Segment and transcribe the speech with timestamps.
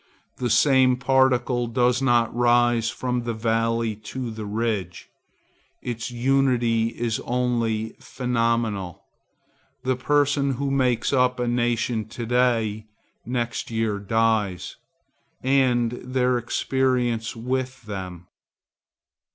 [0.37, 5.11] The same particle does not rise from the valley to the ridge.
[5.83, 9.03] Its unity is only phenomenal.
[9.83, 12.87] The persons who make up a nation to day,
[13.27, 14.57] next year die,
[15.43, 18.25] and their experience with them.